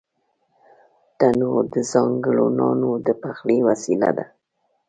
[1.17, 4.25] تنور د ځانگړو نانو د پخلي وسیله ده